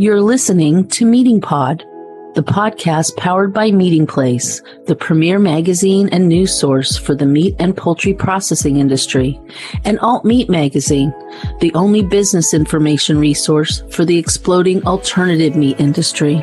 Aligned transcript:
You're 0.00 0.20
listening 0.20 0.86
to 0.90 1.04
Meating 1.04 1.40
Pod, 1.40 1.84
the 2.36 2.44
podcast 2.44 3.16
powered 3.16 3.52
by 3.52 3.72
Meatingplace, 3.72 4.62
the 4.86 4.94
premier 4.94 5.40
magazine 5.40 6.08
and 6.10 6.28
news 6.28 6.54
source 6.54 6.96
for 6.96 7.16
the 7.16 7.26
meat 7.26 7.56
and 7.58 7.76
poultry 7.76 8.14
processing 8.14 8.76
industry, 8.76 9.40
and 9.84 9.98
Alt 9.98 10.24
Meat 10.24 10.48
Magazine, 10.48 11.12
the 11.58 11.74
only 11.74 12.04
business 12.04 12.54
information 12.54 13.18
resource 13.18 13.82
for 13.90 14.04
the 14.04 14.16
exploding 14.16 14.86
alternative 14.86 15.56
meat 15.56 15.80
industry. 15.80 16.36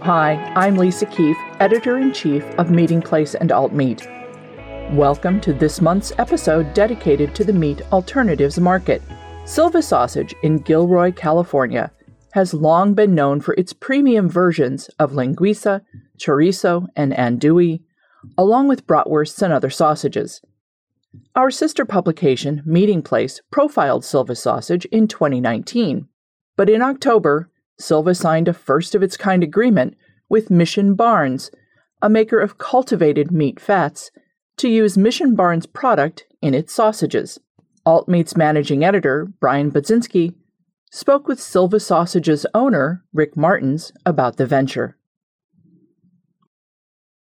Hi, 0.00 0.52
I'm 0.56 0.74
Lisa 0.74 1.06
Keefe, 1.06 1.38
editor 1.60 1.98
in 1.98 2.12
chief 2.12 2.42
of 2.58 2.66
Meatingplace 2.66 3.36
and 3.36 3.52
Alt 3.52 3.72
Meat. 3.72 4.08
Welcome 4.90 5.40
to 5.42 5.52
this 5.52 5.80
month's 5.80 6.12
episode 6.18 6.74
dedicated 6.74 7.32
to 7.36 7.44
the 7.44 7.52
meat 7.52 7.82
alternatives 7.92 8.58
market. 8.58 9.02
Silva 9.44 9.82
Sausage 9.82 10.34
in 10.42 10.58
Gilroy, 10.58 11.12
California, 11.12 11.90
has 12.32 12.54
long 12.54 12.94
been 12.94 13.14
known 13.14 13.40
for 13.40 13.54
its 13.54 13.72
premium 13.72 14.28
versions 14.28 14.88
of 14.98 15.12
linguiça, 15.12 15.80
chorizo, 16.18 16.86
and 16.94 17.12
andouille, 17.12 17.80
along 18.38 18.68
with 18.68 18.86
bratwursts 18.86 19.42
and 19.42 19.52
other 19.52 19.70
sausages. 19.70 20.40
Our 21.34 21.50
sister 21.50 21.84
publication, 21.84 22.62
Meatingplace, 22.66 23.40
profiled 23.50 24.04
Silva 24.04 24.36
Sausage 24.36 24.84
in 24.86 25.08
2019, 25.08 26.06
but 26.56 26.70
in 26.70 26.82
October, 26.82 27.50
Silva 27.78 28.14
signed 28.14 28.46
a 28.46 28.52
first 28.52 28.94
of 28.94 29.02
its 29.02 29.16
kind 29.16 29.42
agreement 29.42 29.96
with 30.28 30.50
Mission 30.50 30.94
Barns, 30.94 31.50
a 32.00 32.08
maker 32.08 32.38
of 32.38 32.58
cultivated 32.58 33.32
meat 33.32 33.58
fats, 33.58 34.10
to 34.58 34.68
use 34.68 34.96
Mission 34.96 35.34
Barns' 35.34 35.66
product 35.66 36.26
in 36.40 36.54
its 36.54 36.72
sausages. 36.72 37.40
Altmeat's 37.90 38.36
managing 38.36 38.84
editor, 38.84 39.26
Brian 39.40 39.72
Budzinski, 39.72 40.34
spoke 40.92 41.26
with 41.26 41.40
Silva 41.40 41.80
Sausage's 41.80 42.46
owner, 42.54 43.04
Rick 43.12 43.36
Martins, 43.36 43.90
about 44.06 44.36
the 44.36 44.46
venture. 44.46 44.96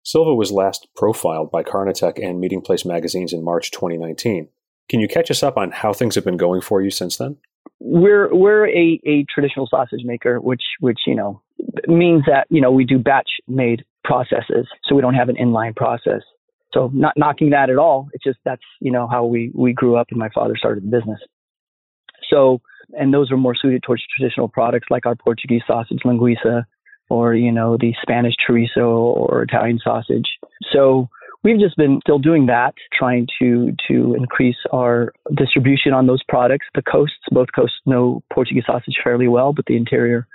Silva 0.03 0.35
was 0.35 0.51
last 0.51 0.87
profiled 0.95 1.49
by 1.49 1.63
Carnetec 1.63 2.23
and 2.23 2.39
Meatingplace 2.39 2.85
magazines 2.85 3.33
in 3.33 3.43
March 3.43 3.71
2019. 3.71 4.49
Can 4.87 4.99
you 4.99 5.07
catch 5.07 5.31
us 5.31 5.41
up 5.41 5.57
on 5.57 5.71
how 5.71 5.93
things 5.93 6.13
have 6.13 6.25
been 6.25 6.37
going 6.37 6.61
for 6.61 6.79
you 6.79 6.91
since 6.91 7.17
then? 7.17 7.37
We're 7.79 8.31
we're 8.31 8.67
a, 8.67 9.01
a 9.03 9.25
traditional 9.33 9.65
sausage 9.65 10.03
maker, 10.03 10.39
which 10.39 10.61
which 10.79 10.99
you 11.07 11.15
know 11.15 11.41
means 11.87 12.21
that 12.27 12.45
you 12.51 12.61
know 12.61 12.71
we 12.71 12.85
do 12.85 12.99
batch 12.99 13.29
made 13.47 13.83
processes, 14.03 14.67
so 14.83 14.93
we 14.93 15.01
don't 15.01 15.15
have 15.15 15.29
an 15.29 15.37
inline 15.37 15.75
process. 15.75 16.21
So 16.73 16.89
not 16.93 17.13
knocking 17.17 17.49
that 17.51 17.69
at 17.69 17.77
all. 17.77 18.07
It's 18.13 18.23
just 18.23 18.39
that's 18.45 18.61
you 18.79 18.91
know 18.91 19.07
how 19.07 19.25
we 19.25 19.51
we 19.53 19.73
grew 19.73 19.95
up 19.95 20.07
and 20.11 20.19
my 20.19 20.29
father 20.29 20.55
started 20.57 20.83
the 20.83 20.97
business. 20.97 21.19
So 22.29 22.61
and 22.93 23.13
those 23.13 23.31
are 23.31 23.37
more 23.37 23.55
suited 23.55 23.83
towards 23.83 24.03
traditional 24.17 24.47
products 24.47 24.87
like 24.89 25.05
our 25.05 25.15
Portuguese 25.15 25.61
sausage 25.67 25.99
linguiça 26.05 26.65
or 27.09 27.33
you 27.35 27.51
know 27.51 27.77
the 27.79 27.93
Spanish 28.01 28.33
chorizo 28.47 28.87
or 28.87 29.43
Italian 29.43 29.79
sausage. 29.83 30.29
So 30.71 31.09
we've 31.43 31.59
just 31.59 31.77
been 31.77 31.99
still 32.03 32.19
doing 32.19 32.45
that, 32.47 32.73
trying 32.97 33.27
to 33.41 33.73
to 33.87 34.15
increase 34.15 34.57
our 34.71 35.13
distribution 35.35 35.93
on 35.93 36.07
those 36.07 36.23
products. 36.27 36.67
The 36.75 36.83
coasts, 36.83 37.17
both 37.31 37.49
coasts 37.55 37.77
know 37.85 38.23
Portuguese 38.33 38.63
sausage 38.65 38.95
fairly 39.03 39.27
well, 39.27 39.53
but 39.53 39.65
the 39.65 39.75
interior 39.75 40.27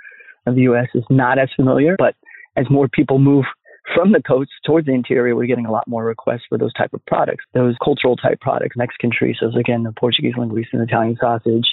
of 0.45 0.55
the 0.55 0.61
U.S. 0.61 0.87
is 0.93 1.03
not 1.09 1.39
as 1.39 1.49
familiar. 1.55 1.95
But 1.97 2.15
as 2.55 2.69
more 2.69 2.87
people 2.87 3.19
move 3.19 3.45
from 3.93 4.11
the 4.11 4.21
coast 4.21 4.51
towards 4.65 4.87
the 4.87 4.93
interior, 4.93 5.35
we're 5.35 5.47
getting 5.47 5.65
a 5.65 5.71
lot 5.71 5.87
more 5.87 6.03
requests 6.03 6.43
for 6.49 6.57
those 6.57 6.73
type 6.73 6.93
of 6.93 7.05
products, 7.05 7.45
those 7.53 7.75
cultural 7.83 8.15
type 8.15 8.39
products, 8.41 8.75
Mexican 8.75 9.11
chorizos, 9.11 9.57
again, 9.57 9.83
the 9.83 9.93
Portuguese 9.93 10.33
linguiça 10.35 10.73
and 10.73 10.81
Italian 10.81 11.17
sausage. 11.19 11.67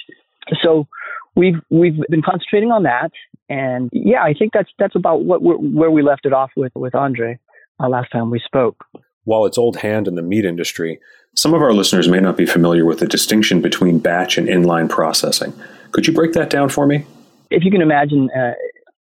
So 0.63 0.87
we've 1.35 1.59
we've 1.69 1.97
been 2.09 2.21
concentrating 2.21 2.71
on 2.71 2.83
that, 2.83 3.11
and 3.49 3.89
yeah, 3.91 4.23
I 4.23 4.33
think 4.33 4.53
that's 4.53 4.69
that's 4.79 4.95
about 4.95 5.23
what 5.23 5.41
where 5.41 5.91
we 5.91 6.01
left 6.01 6.25
it 6.25 6.33
off 6.33 6.51
with 6.55 6.71
with 6.75 6.95
Andre 6.95 7.39
uh, 7.79 7.89
last 7.89 8.11
time 8.11 8.29
we 8.29 8.39
spoke. 8.39 8.85
While 9.23 9.45
it's 9.45 9.57
old 9.57 9.77
hand 9.77 10.07
in 10.07 10.15
the 10.15 10.21
meat 10.21 10.45
industry, 10.45 10.99
some 11.35 11.53
of 11.53 11.61
our 11.61 11.73
listeners 11.73 12.07
may 12.07 12.19
not 12.19 12.37
be 12.37 12.45
familiar 12.45 12.85
with 12.85 12.99
the 12.99 13.07
distinction 13.07 13.59
between 13.61 13.99
batch 13.99 14.37
and 14.37 14.47
inline 14.47 14.87
processing. 14.87 15.53
Could 15.91 16.07
you 16.07 16.13
break 16.13 16.33
that 16.33 16.49
down 16.49 16.69
for 16.69 16.85
me? 16.85 17.05
If 17.49 17.63
you 17.63 17.71
can 17.71 17.81
imagine 17.81 18.29
uh, 18.37 18.53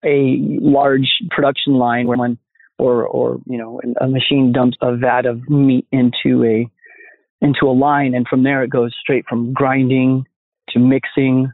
a 0.04 0.38
large 0.60 1.08
production 1.30 1.74
line 1.74 2.06
where 2.06 2.16
one 2.16 2.38
or 2.82 3.06
or 3.06 3.40
you 3.46 3.58
know 3.58 3.80
a 4.00 4.08
machine 4.08 4.52
dumps 4.52 4.76
a 4.80 4.96
vat 4.96 5.26
of 5.26 5.48
meat 5.48 5.86
into 5.92 6.44
a 6.44 6.66
into 7.40 7.66
a 7.66 7.72
line 7.72 8.14
and 8.14 8.26
from 8.28 8.42
there 8.42 8.62
it 8.62 8.70
goes 8.70 8.94
straight 9.00 9.24
from 9.28 9.52
grinding 9.52 10.24
to 10.68 10.78
mixing 10.78 11.52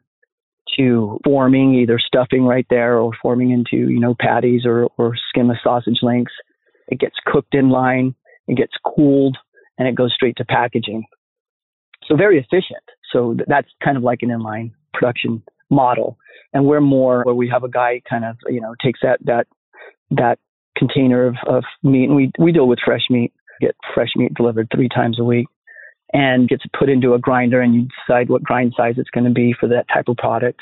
to 0.76 1.18
forming 1.24 1.74
either 1.74 1.98
stuffing 1.98 2.44
right 2.44 2.66
there 2.70 2.98
or 2.98 3.12
forming 3.20 3.50
into 3.50 3.90
you 3.90 4.00
know 4.00 4.14
patties 4.18 4.62
or 4.64 4.88
or 4.96 5.14
skim 5.28 5.50
of 5.50 5.56
sausage 5.62 5.98
links 6.02 6.32
it 6.88 6.98
gets 6.98 7.16
cooked 7.26 7.54
in 7.54 7.68
line 7.70 8.14
it 8.48 8.56
gets 8.56 8.72
cooled 8.84 9.36
and 9.78 9.86
it 9.86 9.94
goes 9.94 10.12
straight 10.12 10.36
to 10.36 10.44
packaging. 10.44 11.04
So 12.06 12.16
very 12.16 12.38
efficient. 12.38 12.82
So 13.12 13.36
that's 13.46 13.68
kind 13.82 13.96
of 13.96 14.02
like 14.02 14.20
an 14.22 14.30
inline 14.30 14.72
production 14.92 15.42
model. 15.70 16.18
And 16.52 16.64
we're 16.64 16.80
more 16.80 17.22
where 17.24 17.34
we 17.34 17.48
have 17.48 17.62
a 17.62 17.68
guy 17.68 18.02
kind 18.08 18.24
of 18.24 18.36
you 18.48 18.60
know 18.60 18.74
takes 18.82 19.00
that 19.02 19.18
that 19.24 19.46
that 20.10 20.38
container 20.78 21.26
of, 21.26 21.36
of 21.46 21.64
meat, 21.82 22.04
and 22.04 22.16
we 22.16 22.30
we 22.38 22.52
deal 22.52 22.68
with 22.68 22.78
fresh 22.84 23.06
meat. 23.10 23.32
Get 23.60 23.76
fresh 23.94 24.10
meat 24.16 24.34
delivered 24.34 24.68
three 24.72 24.88
times 24.88 25.18
a 25.18 25.24
week, 25.24 25.46
and 26.12 26.48
gets 26.48 26.64
put 26.78 26.88
into 26.88 27.14
a 27.14 27.18
grinder, 27.18 27.60
and 27.60 27.74
you 27.74 27.88
decide 28.06 28.28
what 28.28 28.42
grind 28.42 28.74
size 28.76 28.94
it's 28.96 29.10
going 29.10 29.24
to 29.24 29.30
be 29.30 29.54
for 29.58 29.68
that 29.68 29.86
type 29.92 30.08
of 30.08 30.16
product. 30.16 30.60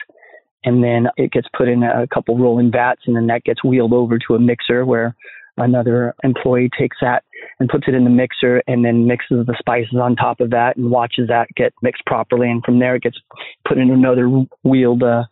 And 0.65 0.83
then 0.83 1.07
it 1.17 1.31
gets 1.31 1.47
put 1.57 1.69
in 1.69 1.83
a 1.85 2.09
couple 2.13 2.37
rolling 2.39 2.73
vats, 2.73 3.03
and 3.07 3.15
then 3.15 3.29
that 3.29 3.45
gets 3.45 3.63
wheeled 3.63 3.93
over 3.93 4.19
to 4.19 4.35
a 4.35 4.41
mixer 4.41 4.85
where 4.85 5.15
another 5.59 6.15
employee 6.23 6.71
takes 6.79 6.97
that 7.01 7.25
and 7.61 7.69
puts 7.69 7.85
it 7.89 7.95
in 7.95 8.05
the 8.05 8.11
mixer 8.11 8.63
and 8.67 8.85
then 8.85 9.07
mixes 9.07 9.47
the 9.47 9.57
spices 9.59 9.97
on 10.01 10.17
top 10.17 10.41
of 10.41 10.51
that 10.51 10.77
and 10.77 10.91
watches 10.91 11.29
that 11.29 11.49
get 11.57 11.73
mixed 11.83 12.05
properly. 12.05 12.51
And 12.51 12.63
from 12.65 12.79
there, 12.79 12.97
it 12.97 13.03
gets 13.03 13.19
put 13.67 13.79
in 13.79 13.91
another 13.91 14.29
wheeled 14.65 15.03
uh, 15.03 15.25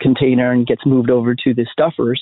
container 0.00 0.52
and 0.52 0.66
gets 0.66 0.84
moved 0.84 1.10
over 1.10 1.34
to 1.34 1.54
the 1.54 1.66
stuffers 1.72 2.20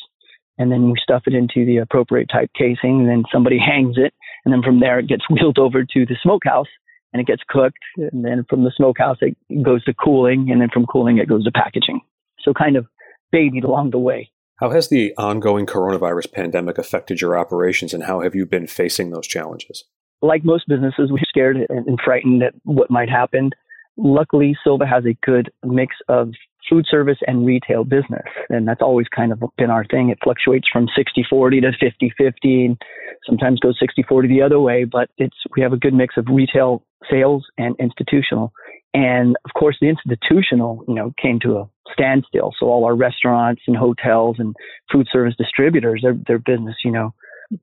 and 0.58 0.70
then 0.70 0.90
we 0.90 0.94
stuff 1.02 1.22
it 1.26 1.34
into 1.34 1.64
the 1.64 1.78
appropriate 1.78 2.28
type 2.30 2.50
casing, 2.58 3.00
and 3.00 3.08
then 3.08 3.22
somebody 3.32 3.58
hangs 3.64 3.96
it, 3.96 4.12
and 4.44 4.52
then 4.52 4.62
from 4.62 4.80
there 4.80 4.98
it 4.98 5.08
gets 5.08 5.24
wheeled 5.30 5.58
over 5.58 5.84
to 5.84 6.06
the 6.06 6.16
smokehouse 6.22 6.68
and 7.12 7.20
it 7.20 7.26
gets 7.26 7.42
cooked, 7.48 7.78
and 7.96 8.24
then 8.24 8.44
from 8.48 8.64
the 8.64 8.72
smokehouse 8.76 9.16
it 9.20 9.36
goes 9.62 9.82
to 9.84 9.94
cooling, 9.94 10.50
and 10.50 10.60
then 10.60 10.68
from 10.72 10.86
cooling 10.86 11.18
it 11.18 11.28
goes 11.28 11.44
to 11.44 11.50
packaging. 11.50 12.00
So 12.40 12.52
kind 12.52 12.76
of 12.76 12.86
babied 13.32 13.64
along 13.64 13.90
the 13.90 13.98
way. 13.98 14.30
How 14.56 14.70
has 14.70 14.88
the 14.88 15.14
ongoing 15.16 15.66
coronavirus 15.66 16.32
pandemic 16.32 16.78
affected 16.78 17.20
your 17.20 17.38
operations, 17.38 17.94
and 17.94 18.04
how 18.04 18.20
have 18.20 18.34
you 18.34 18.44
been 18.44 18.66
facing 18.66 19.10
those 19.10 19.26
challenges? 19.26 19.84
Like 20.20 20.44
most 20.44 20.68
businesses, 20.68 21.10
we're 21.10 21.18
scared 21.28 21.56
and 21.68 21.98
frightened 22.04 22.42
at 22.42 22.54
what 22.64 22.90
might 22.90 23.08
happen. 23.08 23.50
Luckily, 23.96 24.56
Silva 24.64 24.84
has 24.86 25.04
a 25.06 25.16
good 25.24 25.50
mix 25.64 25.96
of 26.08 26.32
food 26.68 26.86
service 26.88 27.18
and 27.26 27.46
retail 27.46 27.84
business. 27.84 28.26
And 28.48 28.66
that's 28.66 28.82
always 28.82 29.06
kind 29.08 29.32
of 29.32 29.42
been 29.56 29.70
our 29.70 29.84
thing. 29.84 30.10
It 30.10 30.18
fluctuates 30.22 30.68
from 30.72 30.86
60 30.96 31.24
40 31.28 31.60
to 31.62 31.72
50 31.80 32.12
50 32.16 32.64
and 32.66 32.82
sometimes 33.26 33.60
goes 33.60 33.76
60 33.78 34.04
40 34.08 34.28
the 34.28 34.42
other 34.42 34.60
way, 34.60 34.84
but 34.84 35.10
it's, 35.18 35.36
we 35.56 35.62
have 35.62 35.72
a 35.72 35.76
good 35.76 35.94
mix 35.94 36.16
of 36.16 36.26
retail 36.28 36.82
sales 37.10 37.46
and 37.56 37.76
institutional. 37.78 38.52
And 38.94 39.36
of 39.44 39.52
course, 39.58 39.76
the 39.80 39.88
institutional, 39.88 40.84
you 40.88 40.94
know, 40.94 41.12
came 41.20 41.38
to 41.40 41.58
a 41.58 41.68
standstill. 41.92 42.52
So 42.58 42.66
all 42.66 42.84
our 42.84 42.96
restaurants 42.96 43.62
and 43.66 43.76
hotels 43.76 44.36
and 44.38 44.54
food 44.90 45.06
service 45.12 45.34
distributors, 45.36 46.00
their, 46.02 46.16
their 46.26 46.38
business, 46.38 46.76
you 46.84 46.90
know, 46.90 47.14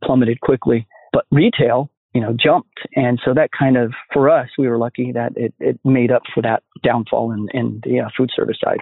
plummeted 0.03 0.41
quickly. 0.41 0.87
But 1.11 1.25
retail, 1.31 1.89
you 2.13 2.21
know, 2.21 2.33
jumped. 2.33 2.79
And 2.95 3.19
so 3.23 3.33
that 3.33 3.49
kind 3.57 3.77
of, 3.77 3.93
for 4.13 4.29
us, 4.29 4.49
we 4.57 4.67
were 4.67 4.77
lucky 4.77 5.11
that 5.11 5.33
it, 5.35 5.53
it 5.59 5.79
made 5.83 6.11
up 6.11 6.23
for 6.33 6.41
that 6.41 6.63
downfall 6.83 7.31
in, 7.31 7.47
in 7.53 7.81
the 7.83 8.01
uh, 8.01 8.09
food 8.15 8.29
service 8.35 8.57
side. 8.63 8.79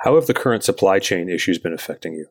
How 0.00 0.14
have 0.16 0.26
the 0.26 0.34
current 0.34 0.64
supply 0.64 0.98
chain 0.98 1.28
issues 1.28 1.58
been 1.58 1.72
affecting 1.72 2.14
you? 2.14 2.26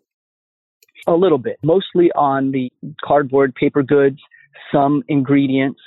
A 1.07 1.13
little 1.13 1.37
bit, 1.37 1.57
mostly 1.63 2.11
on 2.13 2.51
the 2.51 2.71
cardboard, 3.03 3.55
paper 3.55 3.83
goods, 3.83 4.19
some 4.71 5.03
ingredients, 5.07 5.81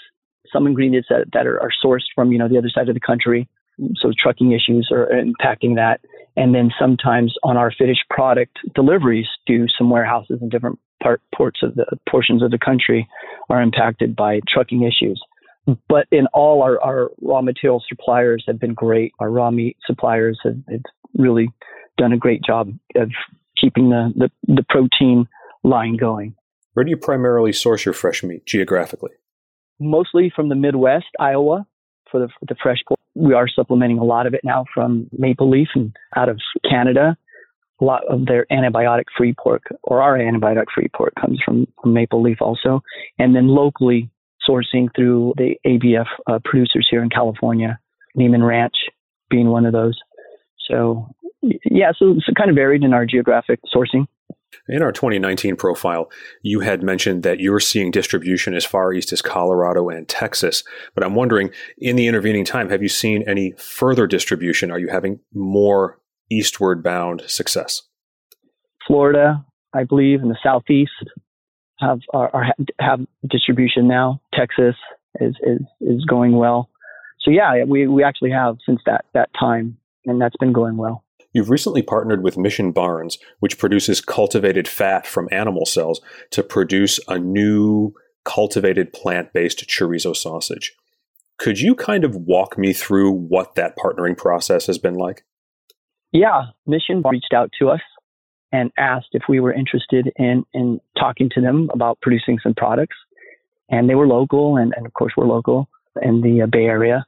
some 0.53 0.67
ingredients 0.67 1.09
that, 1.11 1.27
that 1.33 1.47
are, 1.47 1.61
are 1.61 1.71
sourced 1.85 2.07
from, 2.15 2.33
you 2.33 2.39
know, 2.39 2.49
the 2.49 2.59
other 2.59 2.69
side 2.69 2.89
of 2.89 2.95
the 2.95 3.01
country. 3.01 3.49
So 3.97 4.13
trucking 4.19 4.53
issues 4.53 4.91
are 4.91 5.09
impacting 5.09 5.77
that. 5.77 6.01
And 6.37 6.55
then 6.55 6.71
sometimes 6.79 7.35
on 7.43 7.57
our 7.57 7.71
finished 7.71 8.05
product 8.11 8.59
deliveries 8.75 9.27
to 9.49 9.67
some 9.79 9.91
warehouses 9.91 10.39
in 10.41 10.49
different 10.49 10.79
part, 11.03 11.21
ports 11.35 11.61
of 11.63 11.75
the 11.75 11.87
portions 12.09 12.43
of 12.43 12.51
the 12.51 12.59
country 12.59 13.09
are 13.49 13.61
impacted 13.61 14.17
by 14.17 14.41
trucking 14.49 14.83
issues. 14.83 15.23
But 15.89 16.07
in 16.13 16.27
all, 16.33 16.63
our, 16.63 16.81
our 16.81 17.11
raw 17.21 17.43
material 17.43 17.83
suppliers 17.89 18.45
have 18.47 18.61
been 18.61 18.75
great. 18.75 19.13
Our 19.19 19.31
raw 19.31 19.51
meat 19.51 19.77
suppliers 19.85 20.39
have, 20.45 20.59
have 20.69 20.83
really 21.17 21.49
done 21.97 22.13
a 22.13 22.19
great 22.19 22.43
job 22.43 22.71
of 22.95 23.11
keeping 23.61 23.91
the, 23.91 24.13
the, 24.17 24.55
the 24.55 24.65
protein 24.69 25.27
line 25.65 25.97
going. 25.97 26.35
Where 26.75 26.85
do 26.85 26.91
you 26.91 26.97
primarily 26.97 27.53
source 27.53 27.85
your 27.85 27.95
fresh 27.95 28.23
meat 28.23 28.45
geographically? 28.47 29.13
Mostly 29.81 30.33
from 30.35 30.49
the 30.49 30.55
Midwest, 30.55 31.07
Iowa, 31.19 31.67
for 32.11 32.21
the, 32.21 32.29
the 32.49 32.57
fresh 32.63 32.79
pork. 32.87 33.01
we 33.15 33.35
are 33.35 33.49
supplementing 33.49 33.99
a 33.99 34.05
lot 34.05 34.27
of 34.27 34.35
it 34.35 34.43
now 34.45 34.65
from 34.73 35.09
Maple 35.13 35.51
Leaf 35.51 35.69
and 35.75 35.95
out 36.15 36.29
of 36.29 36.39
Canada. 36.69 37.17
A 37.81 37.85
lot 37.85 38.03
of 38.09 38.27
their 38.27 38.47
antibiotic 38.51 39.05
free 39.17 39.35
pork 39.39 39.63
or 39.83 40.01
our 40.01 40.17
antibiotic 40.17 40.67
free 40.75 40.89
pork 40.95 41.13
comes 41.21 41.41
from, 41.45 41.67
from 41.83 41.93
Maple 41.93 42.23
Leaf 42.23 42.39
also. 42.41 42.83
And 43.19 43.35
then 43.35 43.49
locally 43.49 44.11
sourcing 44.49 44.89
through 44.95 45.35
the 45.37 45.57
ABF 45.67 46.07
uh, 46.27 46.39
producers 46.45 46.87
here 46.91 47.03
in 47.03 47.11
California, 47.11 47.79
Niman 48.17 48.47
Ranch 48.47 48.75
being 49.29 49.49
one 49.49 49.67
of 49.67 49.73
those. 49.73 49.99
So 50.69 51.09
yeah, 51.43 51.93
so 51.97 52.13
it's 52.13 52.27
kind 52.37 52.51
of 52.51 52.57
varied 52.57 52.83
in 52.83 52.93
our 52.93 53.07
geographic 53.07 53.61
sourcing. 53.75 54.07
In 54.69 54.83
our 54.83 54.93
2019 54.93 55.57
profile, 55.57 56.11
you 56.43 56.61
had 56.61 56.83
mentioned 56.83 57.23
that 57.23 57.41
you're 57.41 57.61
seeing 57.61 57.91
distribution 57.91 58.55
as 58.55 58.65
far 58.65 58.93
east 58.93 59.13
as 59.13 59.23
Colorado 59.23 59.89
and 59.89 60.09
Texas. 60.09 60.65
But 60.95 61.05
I'm 61.05 61.15
wondering, 61.15 61.51
in 61.79 61.97
the 61.97 62.07
intervening 62.07 62.45
time, 62.45 62.69
have 62.71 62.83
you 62.83 62.89
seen 62.89 63.23
any 63.29 63.53
further 63.59 64.07
distribution? 64.07 64.71
Are 64.71 64.79
you 64.79 64.89
having 64.89 65.21
more 65.35 66.01
eastward 66.31 66.83
bound 66.83 67.23
success? 67.27 67.83
Florida, 68.87 69.45
I 69.73 69.85
believe, 69.85 70.23
in 70.23 70.29
the 70.29 70.39
southeast 70.43 70.93
have 71.79 72.01
are, 72.13 72.31
are, 72.35 72.55
have 72.81 73.01
distribution 73.29 73.87
now. 73.87 74.21
Texas 74.35 74.75
is, 75.21 75.35
is 75.43 75.61
is 75.81 76.05
going 76.07 76.37
well. 76.37 76.71
So 77.21 77.31
yeah, 77.31 77.65
we 77.65 77.87
we 77.87 78.03
actually 78.03 78.31
have 78.31 78.57
since 78.65 78.81
that 78.87 79.05
that 79.15 79.31
time, 79.39 79.77
and 80.07 80.21
that's 80.21 80.37
been 80.37 80.53
going 80.53 80.77
well. 80.77 81.05
You've 81.33 81.51
recently 81.51 81.83
partnered 81.83 82.23
with 82.23 82.39
Mission 82.39 82.73
Barns, 82.73 83.19
which 83.41 83.59
produces 83.59 84.01
cultivated 84.01 84.67
fat 84.67 85.07
from 85.07 85.29
animal 85.31 85.67
cells, 85.67 86.01
to 86.31 86.43
produce 86.43 86.99
a 87.09 87.19
new 87.19 87.93
cultivated 88.25 88.93
plant 88.93 89.33
based 89.33 89.67
chorizo 89.69 90.17
sausage. 90.17 90.75
Could 91.39 91.61
you 91.61 91.75
kind 91.75 92.05
of 92.05 92.17
walk 92.17 92.57
me 92.57 92.73
through 92.73 93.13
what 93.13 93.55
that 93.57 93.77
partnering 93.77 94.17
process 94.17 94.67
has 94.67 94.79
been 94.79 94.95
like? 94.95 95.25
Yeah, 96.13 96.45
Mission 96.67 97.03
reached 97.05 97.35
out 97.35 97.51
to 97.59 97.69
us 97.69 97.81
and 98.53 98.71
asked 98.79 99.09
if 99.13 99.25
we 99.29 99.41
were 99.41 99.53
interested 99.53 100.11
in, 100.17 100.45
in 100.55 100.81
talking 100.99 101.29
to 101.35 101.41
them 101.41 101.69
about 101.75 102.01
producing 102.01 102.39
some 102.43 102.55
products. 102.55 102.97
And 103.69 103.91
they 103.91 103.95
were 103.95 104.07
local, 104.07 104.57
and, 104.57 104.73
and 104.77 104.87
of 104.87 104.95
course, 104.95 105.13
we're 105.17 105.27
local 105.27 105.69
in 106.01 106.23
the 106.23 106.43
uh, 106.43 106.47
Bay 106.47 106.65
Area. 106.65 107.05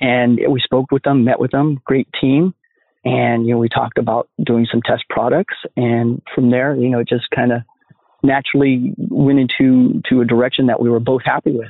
And 0.00 0.38
we 0.48 0.60
spoke 0.60 0.90
with 0.90 1.02
them, 1.02 1.24
met 1.24 1.40
with 1.40 1.50
them, 1.50 1.80
great 1.84 2.08
team. 2.20 2.54
And 3.04 3.46
you 3.46 3.52
know 3.52 3.58
we 3.58 3.68
talked 3.68 3.98
about 3.98 4.28
doing 4.42 4.66
some 4.70 4.82
test 4.82 5.04
products. 5.08 5.56
And 5.76 6.22
from 6.34 6.50
there 6.50 6.74
you 6.74 6.88
know 6.88 7.00
it 7.00 7.08
just 7.08 7.30
kind 7.34 7.52
of 7.52 7.62
naturally 8.22 8.94
went 8.96 9.38
into 9.38 10.00
to 10.08 10.22
a 10.22 10.24
direction 10.24 10.66
that 10.66 10.80
we 10.80 10.88
were 10.88 11.00
both 11.00 11.22
happy 11.24 11.52
with. 11.52 11.68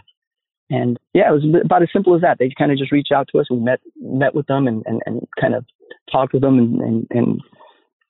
And 0.70 0.98
yeah 1.12 1.28
it 1.28 1.32
was 1.32 1.44
about 1.64 1.82
as 1.82 1.88
simple 1.92 2.14
as 2.14 2.22
that. 2.22 2.38
They 2.38 2.50
kind 2.56 2.72
of 2.72 2.78
just 2.78 2.92
reached 2.92 3.12
out 3.12 3.28
to 3.32 3.40
us 3.40 3.46
we 3.50 3.58
met 3.58 3.80
met 4.00 4.34
with 4.34 4.46
them 4.46 4.66
and 4.66 4.82
and, 4.86 5.02
and 5.06 5.26
kind 5.40 5.54
of 5.54 5.64
talked 6.10 6.32
with 6.32 6.42
them 6.42 6.58
and, 6.58 6.80
and, 6.80 7.06
and 7.10 7.40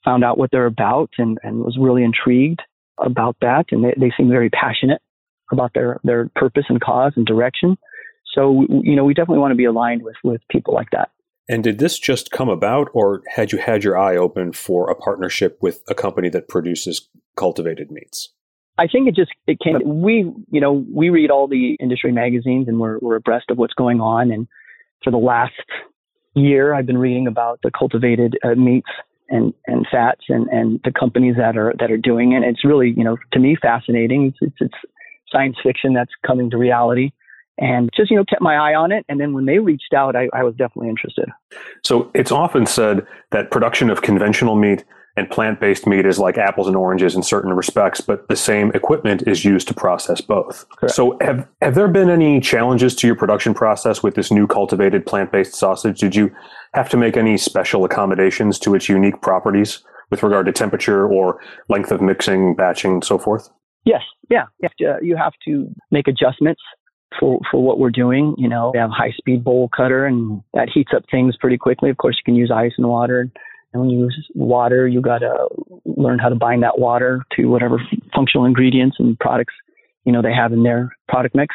found 0.05 0.25
out 0.25 0.39
what 0.39 0.51
they're 0.51 0.67
about 0.67 1.11
and, 1.19 1.39
and 1.43 1.61
was 1.61 1.79
really 1.81 2.05
intrigued 2.05 2.61
about 2.99 3.37
that. 3.41 3.67
And 3.71 3.85
they, 3.85 3.95
they 3.99 4.13
seem 4.17 4.29
very 4.29 4.51
passionate 4.51 5.01
about 5.51 5.73
their 5.75 6.01
their 6.05 6.31
purpose 6.35 6.65
and 6.69 6.81
cause 6.81 7.13
and 7.17 7.27
direction 7.27 7.77
so 8.35 8.67
you 8.83 8.97
know 8.97 9.05
we 9.05 9.15
definitely 9.15 9.39
want 9.39 9.53
to 9.53 9.57
be 9.57 9.65
aligned 9.65 10.03
with 10.03 10.17
with 10.25 10.41
people 10.51 10.75
like 10.75 10.91
that 10.91 11.11
and 11.49 11.63
did 11.63 11.79
this 11.79 11.99
just 11.99 12.31
come 12.31 12.49
about, 12.49 12.89
or 12.95 13.23
had 13.29 13.53
you 13.53 13.59
had 13.59 13.85
your 13.85 13.99
eye 13.99 14.17
open 14.17 14.53
for 14.53 14.91
a 14.91 14.95
partnership 14.95 15.59
with 15.61 15.83
a 15.89 15.95
company 15.95 16.31
that 16.31 16.49
produces 16.49 17.09
cultivated 17.37 17.91
meats? 17.91 18.31
I 18.79 18.87
think 18.87 19.09
it 19.09 19.15
just 19.15 19.31
it 19.47 19.59
came. 19.63 20.01
We 20.01 20.33
you 20.51 20.61
know 20.61 20.85
we 20.93 21.11
read 21.11 21.31
all 21.31 21.47
the 21.47 21.75
industry 21.75 22.13
magazines 22.13 22.67
and 22.67 22.81
we're 22.81 22.99
we're 23.01 23.17
abreast 23.17 23.51
of 23.51 23.59
what's 23.59 23.75
going 23.75 24.01
on. 24.01 24.31
And 24.31 24.49
for 25.05 25.11
the 25.11 25.19
last 25.19 25.53
year, 26.35 26.75
I've 26.75 26.87
been 26.87 26.99
reading 26.99 27.27
about 27.27 27.61
the 27.63 27.71
cultivated 27.71 28.39
uh, 28.43 28.55
meats 28.55 28.91
and 29.29 29.53
and 29.67 29.87
fats 29.91 30.23
and 30.29 30.49
and 30.49 30.81
the 30.83 30.93
companies 30.99 31.37
that 31.37 31.59
are 31.59 31.75
that 31.79 31.93
are 31.93 31.99
doing 31.99 32.33
it. 32.33 32.43
It's 32.43 32.65
really 32.65 32.95
you 32.97 33.05
know 33.05 33.19
to 33.33 33.39
me 33.39 33.57
fascinating. 33.61 34.29
It's 34.29 34.39
it's, 34.41 34.57
it's 34.61 34.93
science 35.31 35.57
fiction 35.63 35.93
that's 35.93 36.13
coming 36.27 36.49
to 36.51 36.57
reality 36.57 37.11
and 37.59 37.91
just 37.97 38.11
you 38.11 38.17
know 38.17 38.25
kept 38.25 38.43
my 38.43 38.57
eye 38.57 38.75
on 38.75 38.93
it. 38.93 39.05
And 39.09 39.21
then 39.21 39.33
when 39.33 39.47
they 39.47 39.59
reached 39.59 39.95
out 39.95 40.17
I, 40.17 40.29
I, 40.33 40.43
was 40.43 40.55
definitely 40.55 40.89
interested. 40.89 41.29
So 41.83 42.11
it's 42.15 42.33
often 42.33 42.67
said 42.67 43.07
that 43.31 43.51
production 43.51 43.91
of 43.91 44.03
conventional 44.03 44.57
meat 44.57 44.85
and 45.17 45.31
plant-based 45.31 45.87
meat 45.87 46.05
is 46.05 46.19
like 46.19 46.37
apples 46.39 46.67
and 46.67 46.77
oranges 46.77 47.15
in 47.15 47.23
certain 47.23 47.53
respects 47.53 48.01
but 48.01 48.27
the 48.29 48.35
same 48.35 48.73
equipment 48.73 49.23
is 49.29 49.45
used 49.45 49.69
to 49.69 49.75
process 49.75 50.21
both. 50.21 50.69
Correct. 50.71 50.95
so 50.95 51.17
have 51.21 51.47
have 51.63 51.75
there 51.75 51.89
been 51.89 52.11
any 52.11 52.41
challenges 52.41 52.95
to 52.97 53.07
your 53.07 53.17
production 53.17 53.55
process 53.55 54.03
with 54.03 54.15
this 54.15 54.31
new 54.31 54.47
cultivated 54.47 55.07
plant-based 55.07 55.55
sausage? 55.55 56.01
Did 56.01 56.17
you 56.17 56.35
have 56.75 56.89
to 56.91 56.97
make 56.97 57.17
any 57.17 57.37
special 57.37 57.85
accommodations 57.85 58.59
to 58.61 58.75
its 58.75 58.89
unique 58.89 59.21
properties 59.23 59.83
with 60.11 60.23
regard 60.23 60.47
to 60.47 60.53
temperature 60.53 61.07
or 61.07 61.41
length 61.69 61.91
of 61.91 62.01
mixing 62.01 62.55
batching 62.55 62.93
and 62.93 63.05
so 63.05 63.19
forth? 63.19 63.49
Yes, 63.85 64.03
yeah, 64.31 64.45
you 64.61 64.69
have 64.69 64.77
to, 64.77 65.07
you 65.07 65.17
have 65.17 65.33
to 65.45 65.69
make 65.91 66.09
adjustments 66.09 66.63
for, 67.19 67.41
for 67.51 67.63
what 67.63 67.79
we're 67.79 67.91
doing. 67.91 68.35
You 68.39 68.49
know, 68.49 68.71
we 68.73 68.79
have 68.79 68.91
high 68.91 69.13
speed 69.17 69.45
bowl 69.45 69.69
cutter 69.75 70.07
and 70.07 70.43
that 70.55 70.69
heats 70.73 70.93
up 70.95 71.05
things 71.11 71.37
pretty 71.39 71.59
quickly. 71.59 71.91
Of 71.91 71.97
course, 71.97 72.17
you 72.17 72.25
can 72.25 72.37
use 72.37 72.51
ice 72.55 72.73
and 72.77 72.89
water. 72.89 73.31
And 73.73 73.81
when 73.81 73.91
you 73.91 74.05
use 74.05 74.29
water, 74.35 74.87
you 74.87 75.01
got 75.01 75.19
to 75.19 75.49
learn 75.85 76.19
how 76.19 76.29
to 76.29 76.37
bind 76.37 76.63
that 76.63 76.79
water 76.79 77.23
to 77.37 77.47
whatever 77.47 77.81
functional 78.15 78.47
ingredients 78.47 78.97
and 78.99 79.19
products, 79.19 79.55
you 80.05 80.13
know, 80.13 80.23
they 80.23 80.33
have 80.33 80.53
in 80.53 80.63
their 80.63 80.91
product 81.09 81.35
mix. 81.35 81.55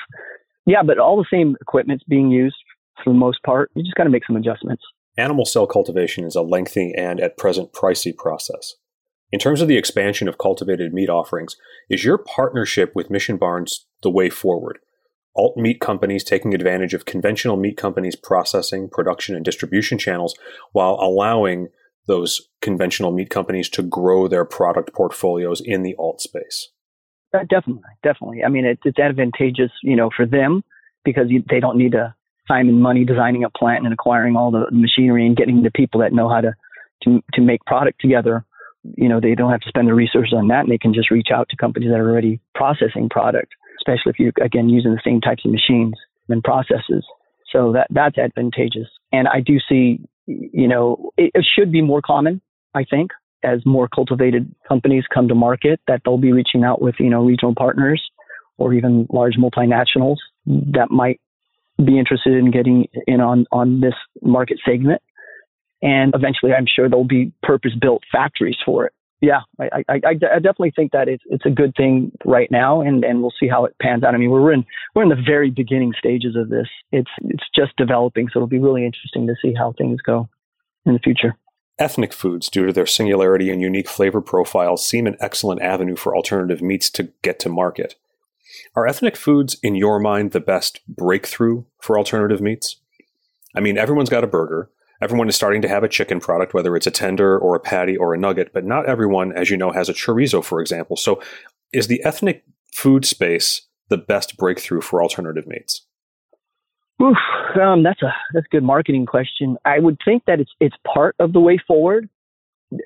Yeah, 0.65 0.83
but 0.85 0.99
all 0.99 1.17
the 1.17 1.25
same 1.31 1.55
equipment's 1.61 2.03
being 2.03 2.29
used 2.29 2.57
for 3.03 3.13
the 3.13 3.17
most 3.17 3.41
part. 3.43 3.71
You 3.73 3.83
just 3.83 3.95
got 3.95 4.03
to 4.03 4.09
make 4.09 4.25
some 4.25 4.35
adjustments. 4.35 4.83
Animal 5.17 5.45
cell 5.45 5.65
cultivation 5.65 6.25
is 6.25 6.35
a 6.35 6.41
lengthy 6.41 6.93
and 6.95 7.19
at 7.19 7.37
present 7.37 7.73
pricey 7.73 8.15
process. 8.15 8.75
In 9.31 9.39
terms 9.39 9.61
of 9.61 9.67
the 9.67 9.77
expansion 9.77 10.27
of 10.27 10.37
cultivated 10.37 10.93
meat 10.93 11.09
offerings, 11.09 11.55
is 11.89 12.03
your 12.03 12.17
partnership 12.17 12.93
with 12.95 13.09
Mission 13.09 13.37
Barns 13.37 13.85
the 14.01 14.09
way 14.09 14.29
forward? 14.29 14.79
Alt 15.39 15.55
meat 15.55 15.79
companies 15.79 16.25
taking 16.25 16.53
advantage 16.53 16.93
of 16.93 17.05
conventional 17.05 17.55
meat 17.55 17.77
companies' 17.77 18.17
processing, 18.17 18.89
production, 18.89 19.35
and 19.35 19.45
distribution 19.45 19.97
channels 19.97 20.35
while 20.73 20.97
allowing 20.99 21.69
those 22.07 22.49
conventional 22.61 23.11
meat 23.11 23.29
companies 23.29 23.69
to 23.69 23.81
grow 23.81 24.27
their 24.27 24.43
product 24.43 24.93
portfolios 24.93 25.61
in 25.63 25.83
the 25.83 25.95
alt 25.97 26.19
space. 26.19 26.69
Uh, 27.33 27.45
definitely, 27.49 27.83
definitely. 28.03 28.43
I 28.43 28.49
mean, 28.49 28.65
it, 28.65 28.79
it's 28.83 28.99
advantageous, 28.99 29.71
you 29.81 29.95
know, 29.95 30.09
for 30.13 30.25
them 30.25 30.61
because 31.05 31.27
you, 31.29 31.41
they 31.49 31.61
don't 31.61 31.77
need 31.77 31.93
to 31.93 32.13
time 32.49 32.67
and 32.67 32.81
money 32.81 33.05
designing 33.05 33.45
a 33.45 33.49
plant 33.49 33.85
and 33.85 33.93
acquiring 33.93 34.35
all 34.35 34.51
the 34.51 34.65
machinery 34.71 35.25
and 35.25 35.37
getting 35.37 35.63
the 35.63 35.71
people 35.71 36.01
that 36.01 36.11
know 36.11 36.27
how 36.27 36.41
to 36.41 36.53
to 37.03 37.23
to 37.33 37.41
make 37.41 37.63
product 37.65 38.01
together. 38.01 38.43
You 38.97 39.07
know, 39.07 39.21
they 39.21 39.35
don't 39.35 39.51
have 39.51 39.61
to 39.61 39.69
spend 39.69 39.87
the 39.87 39.93
resources 39.93 40.33
on 40.33 40.49
that, 40.49 40.61
and 40.61 40.71
they 40.71 40.77
can 40.77 40.93
just 40.93 41.11
reach 41.11 41.29
out 41.33 41.47
to 41.49 41.55
companies 41.55 41.91
that 41.91 41.99
are 41.99 42.09
already 42.09 42.41
processing 42.55 43.07
product 43.07 43.53
especially 43.79 44.11
if 44.11 44.19
you're 44.19 44.33
again 44.43 44.69
using 44.69 44.91
the 44.91 45.01
same 45.03 45.21
types 45.21 45.45
of 45.45 45.51
machines 45.51 45.95
and 46.27 46.43
processes. 46.43 47.05
So 47.51 47.73
that 47.73 47.87
that's 47.89 48.17
advantageous. 48.17 48.87
And 49.11 49.27
I 49.27 49.41
do 49.41 49.57
see, 49.67 49.99
you 50.27 50.67
know, 50.67 51.11
it, 51.17 51.31
it 51.33 51.45
should 51.55 51.71
be 51.71 51.81
more 51.81 52.01
common. 52.01 52.41
I 52.75 52.83
think 52.83 53.11
as 53.43 53.65
more 53.65 53.87
cultivated 53.87 54.53
companies 54.67 55.05
come 55.11 55.27
to 55.29 55.35
market, 55.35 55.79
that 55.87 56.01
they'll 56.05 56.17
be 56.17 56.31
reaching 56.31 56.63
out 56.63 56.81
with 56.81 56.95
you 56.99 57.09
know 57.09 57.23
regional 57.23 57.55
partners 57.55 58.03
or 58.57 58.73
even 58.73 59.07
large 59.11 59.35
multinationals 59.37 60.17
that 60.45 60.91
might 60.91 61.19
be 61.83 61.97
interested 61.97 62.33
in 62.33 62.51
getting 62.51 62.87
in 63.07 63.21
on 63.21 63.45
on 63.51 63.81
this 63.81 63.95
market 64.21 64.59
segment. 64.65 65.01
And 65.81 66.13
eventually, 66.13 66.51
I'm 66.51 66.67
sure 66.67 66.89
there'll 66.89 67.05
be 67.05 67.31
purpose 67.41 67.71
built 67.79 68.03
factories 68.11 68.57
for 68.65 68.85
it 68.85 68.93
yeah, 69.21 69.39
I, 69.59 69.83
I, 69.89 69.99
I, 70.07 70.13
definitely 70.13 70.71
think 70.73 70.93
that 70.93 71.09
it's 71.09 71.23
it's 71.25 71.45
a 71.45 71.49
good 71.49 71.73
thing 71.75 72.11
right 72.25 72.49
now, 72.49 72.81
and, 72.81 73.03
and 73.03 73.21
we'll 73.21 73.33
see 73.37 73.49
how 73.49 73.65
it 73.65 73.75
pans 73.81 74.03
out. 74.03 74.13
I 74.13 74.17
mean, 74.17 74.29
we're 74.29 74.53
in 74.53 74.65
we're 74.95 75.03
in 75.03 75.09
the 75.09 75.21
very 75.25 75.49
beginning 75.51 75.93
stages 75.97 76.37
of 76.37 76.49
this. 76.49 76.67
It's 76.91 77.11
it's 77.25 77.43
just 77.53 77.75
developing, 77.75 78.29
so 78.29 78.39
it'll 78.39 78.47
be 78.47 78.59
really 78.59 78.85
interesting 78.85 79.27
to 79.27 79.35
see 79.41 79.53
how 79.53 79.73
things 79.77 79.99
go 80.01 80.29
in 80.85 80.93
the 80.93 80.99
future. 80.99 81.35
Ethnic 81.77 82.13
foods, 82.13 82.49
due 82.49 82.65
to 82.65 82.73
their 82.73 82.85
singularity 82.85 83.49
and 83.49 83.61
unique 83.61 83.89
flavor 83.89 84.21
profiles, 84.21 84.85
seem 84.85 85.05
an 85.05 85.17
excellent 85.19 85.61
avenue 85.61 85.95
for 85.95 86.15
alternative 86.15 86.61
meats 86.61 86.89
to 86.91 87.11
get 87.21 87.39
to 87.39 87.49
market. 87.49 87.95
Are 88.75 88.87
ethnic 88.87 89.15
foods, 89.15 89.57
in 89.61 89.75
your 89.75 89.99
mind, 89.99 90.31
the 90.31 90.39
best 90.39 90.81
breakthrough 90.87 91.65
for 91.79 91.97
alternative 91.97 92.41
meats? 92.41 92.77
I 93.55 93.59
mean, 93.59 93.77
everyone's 93.77 94.09
got 94.09 94.23
a 94.23 94.27
burger 94.27 94.69
Everyone 95.01 95.29
is 95.29 95.35
starting 95.35 95.61
to 95.61 95.67
have 95.67 95.83
a 95.83 95.89
chicken 95.89 96.19
product, 96.19 96.53
whether 96.53 96.75
it's 96.75 96.87
a 96.87 96.91
tender 96.91 97.37
or 97.37 97.55
a 97.55 97.59
patty 97.59 97.95
or 97.95 98.13
a 98.13 98.17
nugget, 98.17 98.51
but 98.53 98.65
not 98.65 98.85
everyone, 98.85 99.31
as 99.31 99.49
you 99.49 99.55
know, 99.55 99.71
has 99.71 99.87
a 99.87 99.93
chorizo, 99.93 100.43
for 100.43 100.59
example. 100.59 100.97
So 100.97 101.21
is 101.71 101.87
the 101.87 102.03
ethnic 102.03 102.43
food 102.73 103.05
space 103.05 103.61
the 103.89 103.97
best 103.97 104.37
breakthrough 104.37 104.81
for 104.81 105.01
alternative 105.01 105.47
meats? 105.47 105.85
Oof, 107.01 107.17
um, 107.61 107.83
that's 107.83 108.01
a 108.01 108.13
that's 108.33 108.45
a 108.45 108.49
good 108.49 108.63
marketing 108.63 109.05
question. 109.05 109.57
I 109.63 109.79
would 109.79 109.97
think 110.03 110.23
that 110.27 110.41
it's 110.41 110.51
it's 110.59 110.75
part 110.85 111.15
of 111.19 111.31
the 111.31 111.39
way 111.39 111.57
forward. 111.65 112.09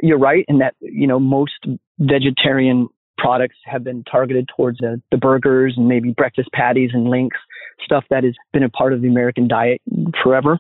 You're 0.04 0.20
right 0.20 0.46
in 0.48 0.60
that 0.60 0.76
you 0.80 1.08
know 1.08 1.20
most 1.20 1.66
vegetarian 1.98 2.90
products 3.18 3.56
have 3.66 3.84
been 3.84 4.04
targeted 4.04 4.50
towards 4.56 4.80
the, 4.80 5.02
the 5.12 5.18
burgers 5.18 5.74
and 5.78 5.88
maybe 5.88 6.12
breakfast 6.12 6.50
patties 6.54 6.92
and 6.94 7.10
links, 7.10 7.38
stuff 7.84 8.04
that 8.10 8.24
has 8.24 8.36
been 8.52 8.64
a 8.64 8.70
part 8.70 8.94
of 8.94 9.02
the 9.02 9.08
American 9.08 9.48
diet 9.48 9.82
forever. 10.22 10.60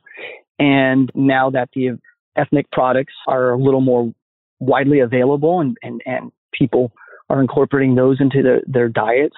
And 0.59 1.11
now 1.15 1.49
that 1.51 1.69
the 1.75 1.99
ethnic 2.35 2.69
products 2.71 3.13
are 3.27 3.51
a 3.51 3.57
little 3.57 3.81
more 3.81 4.13
widely 4.59 4.99
available 4.99 5.59
and, 5.59 5.77
and, 5.83 6.01
and 6.05 6.31
people 6.57 6.91
are 7.29 7.41
incorporating 7.41 7.95
those 7.95 8.17
into 8.19 8.41
their, 8.41 8.61
their 8.65 8.89
diets, 8.89 9.35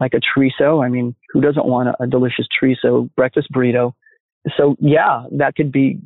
like 0.00 0.12
a 0.14 0.20
chorizo. 0.20 0.84
I 0.84 0.88
mean, 0.88 1.14
who 1.30 1.40
doesn't 1.40 1.66
want 1.66 1.88
a, 1.88 2.02
a 2.02 2.06
delicious 2.06 2.46
chorizo 2.60 3.08
breakfast 3.16 3.48
burrito? 3.52 3.94
So 4.56 4.76
yeah, 4.80 5.24
that 5.32 5.54
could 5.54 5.70
be 5.70 6.00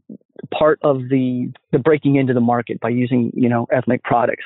part 0.56 0.78
of 0.82 1.08
the 1.08 1.50
the 1.72 1.78
breaking 1.78 2.16
into 2.16 2.34
the 2.34 2.40
market 2.40 2.80
by 2.80 2.90
using 2.90 3.32
you 3.34 3.48
know 3.48 3.66
ethnic 3.72 4.02
products. 4.04 4.44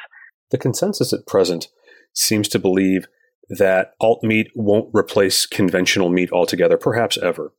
The 0.50 0.58
consensus 0.58 1.12
at 1.12 1.26
present 1.26 1.68
seems 2.12 2.48
to 2.48 2.58
believe 2.58 3.06
that 3.48 3.94
alt 4.00 4.22
meat 4.22 4.48
won't 4.54 4.88
replace 4.94 5.44
conventional 5.44 6.08
meat 6.08 6.30
altogether, 6.32 6.76
perhaps 6.76 7.18
ever. 7.18 7.52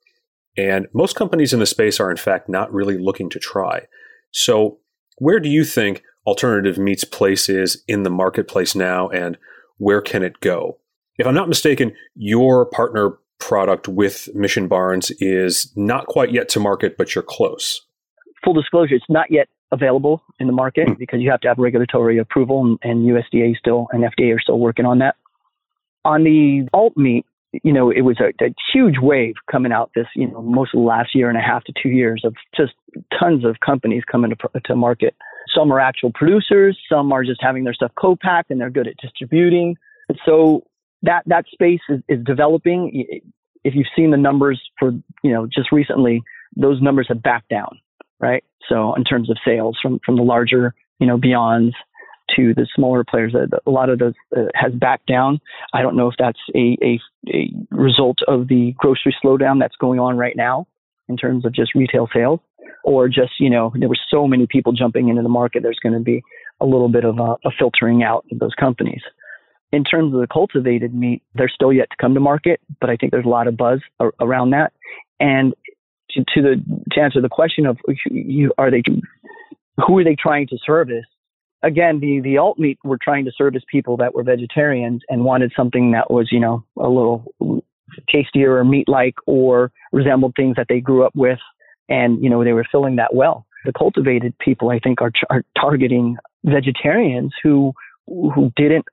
And 0.57 0.87
most 0.93 1.15
companies 1.15 1.53
in 1.53 1.59
the 1.59 1.65
space 1.65 1.99
are, 1.99 2.11
in 2.11 2.17
fact, 2.17 2.49
not 2.49 2.73
really 2.73 2.97
looking 2.97 3.29
to 3.29 3.39
try. 3.39 3.87
So, 4.31 4.79
where 5.17 5.39
do 5.39 5.49
you 5.49 5.63
think 5.63 6.03
alternative 6.25 6.77
meat's 6.77 7.03
place 7.03 7.49
is 7.49 7.83
in 7.87 8.03
the 8.03 8.09
marketplace 8.09 8.75
now, 8.75 9.09
and 9.09 9.37
where 9.77 10.01
can 10.01 10.23
it 10.23 10.39
go? 10.39 10.77
If 11.17 11.27
I'm 11.27 11.35
not 11.35 11.49
mistaken, 11.49 11.93
your 12.15 12.65
partner 12.65 13.17
product 13.39 13.87
with 13.87 14.29
Mission 14.33 14.67
Barns 14.67 15.11
is 15.19 15.71
not 15.75 16.05
quite 16.07 16.31
yet 16.31 16.49
to 16.49 16.59
market, 16.59 16.97
but 16.97 17.15
you're 17.15 17.23
close. 17.23 17.81
Full 18.43 18.53
disclosure, 18.53 18.95
it's 18.95 19.05
not 19.09 19.31
yet 19.31 19.47
available 19.71 20.21
in 20.39 20.47
the 20.47 20.53
market 20.53 20.87
mm. 20.87 20.97
because 20.97 21.21
you 21.21 21.29
have 21.31 21.41
to 21.41 21.47
have 21.47 21.57
regulatory 21.57 22.17
approval, 22.17 22.61
and, 22.61 22.79
and 22.83 23.07
USDA 23.07 23.57
still 23.57 23.87
and 23.91 24.03
FDA 24.03 24.35
are 24.35 24.39
still 24.39 24.59
working 24.59 24.85
on 24.85 24.99
that. 24.99 25.15
On 26.03 26.23
the 26.23 26.67
alt 26.73 26.97
meat, 26.97 27.25
you 27.63 27.73
know, 27.73 27.89
it 27.91 28.01
was 28.01 28.17
a, 28.19 28.29
a, 28.43 28.53
huge 28.73 28.95
wave 29.01 29.35
coming 29.51 29.71
out 29.71 29.91
this, 29.95 30.07
you 30.15 30.29
know, 30.29 30.41
most 30.41 30.73
of 30.73 30.79
the 30.79 30.85
last 30.85 31.13
year 31.13 31.27
and 31.29 31.37
a 31.37 31.41
half 31.41 31.63
to 31.65 31.73
two 31.81 31.89
years 31.89 32.23
of 32.23 32.33
just 32.55 32.73
tons 33.19 33.43
of 33.43 33.57
companies 33.65 34.03
coming 34.09 34.31
to, 34.31 34.59
to 34.65 34.75
market. 34.75 35.15
Some 35.53 35.71
are 35.71 35.79
actual 35.79 36.11
producers, 36.13 36.77
some 36.89 37.11
are 37.11 37.23
just 37.23 37.41
having 37.41 37.65
their 37.65 37.73
stuff 37.73 37.91
co-packed 37.99 38.51
and 38.51 38.61
they're 38.61 38.69
good 38.69 38.87
at 38.87 38.95
distributing. 39.01 39.75
So 40.25 40.63
that 41.03 41.23
that 41.25 41.45
space 41.51 41.81
is, 41.89 42.01
is 42.07 42.23
developing. 42.23 43.05
If 43.63 43.75
you've 43.75 43.87
seen 43.95 44.11
the 44.11 44.17
numbers 44.17 44.61
for, 44.79 44.91
you 45.23 45.31
know, 45.31 45.45
just 45.45 45.71
recently, 45.71 46.21
those 46.55 46.81
numbers 46.81 47.07
have 47.09 47.21
backed 47.21 47.49
down, 47.49 47.79
right? 48.19 48.43
So 48.69 48.93
in 48.95 49.03
terms 49.03 49.29
of 49.29 49.37
sales 49.45 49.77
from 49.81 49.99
from 50.05 50.15
the 50.15 50.23
larger, 50.23 50.73
you 50.99 51.07
know, 51.07 51.17
Beyonds 51.17 51.73
to 52.35 52.53
the 52.53 52.67
smaller 52.75 53.03
players. 53.03 53.35
A, 53.35 53.69
lot 53.69 53.89
of 53.89 53.99
those 53.99 54.13
uh, 54.35 54.43
has 54.53 54.73
backed 54.73 55.07
down. 55.07 55.39
I 55.73 55.81
don't 55.81 55.95
know 55.95 56.07
if 56.07 56.15
that's 56.17 56.39
a, 56.55 56.77
a, 56.81 56.99
a 57.27 57.51
result 57.71 58.19
of 58.27 58.47
the 58.47 58.73
grocery 58.77 59.15
slowdown 59.23 59.59
that's 59.59 59.75
going 59.77 59.99
on 59.99 60.17
right 60.17 60.35
now 60.35 60.67
in 61.09 61.17
terms 61.17 61.45
of 61.45 61.53
just 61.53 61.75
retail 61.75 62.07
sales, 62.13 62.39
or 62.83 63.07
just 63.07 63.33
you 63.39 63.49
know 63.49 63.73
there 63.77 63.89
were 63.89 63.97
so 64.09 64.27
many 64.27 64.47
people 64.47 64.73
jumping 64.73 65.09
into 65.09 65.21
the 65.21 65.29
market. 65.29 65.63
There's 65.63 65.79
going 65.81 65.93
to 65.93 65.99
be 65.99 66.23
a 66.59 66.65
little 66.65 66.89
bit 66.89 67.05
of 67.05 67.19
a, 67.19 67.35
a 67.45 67.51
filtering 67.57 68.03
out 68.03 68.25
of 68.31 68.39
those 68.39 68.53
companies. 68.59 69.01
In 69.71 69.83
terms 69.83 70.13
of 70.13 70.19
the 70.19 70.27
cultivated 70.27 70.93
meat, 70.93 71.23
they're 71.33 71.51
still 71.53 71.71
yet 71.71 71.89
to 71.91 71.95
come 71.99 72.13
to 72.13 72.19
market, 72.19 72.59
but 72.81 72.89
I 72.89 72.97
think 72.97 73.11
there's 73.11 73.25
a 73.25 73.29
lot 73.29 73.47
of 73.47 73.55
buzz 73.55 73.79
ar- 74.01 74.13
around 74.19 74.49
that. 74.49 74.73
And 75.19 75.53
to, 76.11 76.23
to 76.35 76.41
the 76.41 76.81
to 76.91 77.01
answer 77.01 77.21
the 77.21 77.29
question 77.29 77.65
of 77.65 77.77
you, 78.09 78.53
are 78.57 78.69
they 78.69 78.83
who 79.77 79.97
are 79.97 80.03
they 80.03 80.15
trying 80.15 80.47
to 80.47 80.57
service? 80.65 81.05
Again, 81.63 81.99
the, 81.99 82.21
the 82.21 82.37
alt 82.37 82.57
meat 82.59 82.77
were 82.83 82.97
trying 83.01 83.25
to 83.25 83.31
service 83.31 83.63
people 83.69 83.97
that 83.97 84.13
were 84.13 84.23
vegetarians 84.23 85.01
and 85.09 85.23
wanted 85.23 85.51
something 85.55 85.91
that 85.91 86.11
was, 86.11 86.29
you 86.31 86.39
know, 86.39 86.63
a 86.77 86.87
little 86.87 87.33
tastier 88.09 88.55
or 88.55 88.63
meat 88.63 88.87
like 88.87 89.15
or 89.25 89.71
resembled 89.91 90.33
things 90.35 90.55
that 90.55 90.67
they 90.69 90.79
grew 90.79 91.05
up 91.05 91.13
with. 91.15 91.39
And, 91.89 92.23
you 92.23 92.29
know, 92.29 92.43
they 92.43 92.53
were 92.53 92.65
filling 92.71 92.95
that 92.97 93.13
well. 93.13 93.45
The 93.65 93.73
cultivated 93.73 94.33
people, 94.39 94.69
I 94.69 94.79
think, 94.79 95.01
are, 95.01 95.11
are 95.29 95.43
targeting 95.59 96.17
vegetarians 96.45 97.31
who, 97.43 97.73
who 98.07 98.51
didn't 98.55 98.85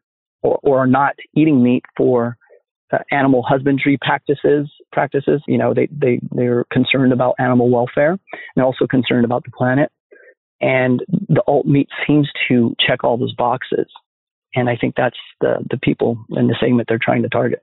or, 0.42 0.58
or 0.62 0.78
are 0.78 0.86
not 0.86 1.14
eating 1.34 1.62
meat 1.62 1.84
for 1.96 2.36
uh, 2.92 2.98
animal 3.10 3.42
husbandry 3.46 3.98
practices 4.00 4.66
practices 4.92 5.42
you 5.46 5.58
know 5.58 5.74
they 5.74 5.88
they 5.92 6.18
they're 6.30 6.64
concerned 6.72 7.12
about 7.12 7.34
animal 7.38 7.68
welfare 7.68 8.18
and 8.56 8.64
also 8.64 8.86
concerned 8.86 9.26
about 9.26 9.44
the 9.44 9.50
planet 9.50 9.90
and 10.60 11.04
the 11.28 11.42
alt 11.46 11.66
meat 11.66 11.88
seems 12.06 12.28
to 12.48 12.74
check 12.84 13.04
all 13.04 13.16
those 13.16 13.34
boxes. 13.34 13.86
And 14.54 14.68
I 14.68 14.76
think 14.76 14.94
that's 14.96 15.18
the, 15.40 15.64
the 15.70 15.78
people 15.78 16.24
and 16.30 16.48
the 16.48 16.56
segment 16.60 16.88
they're 16.88 16.98
trying 17.00 17.22
to 17.22 17.28
target. 17.28 17.62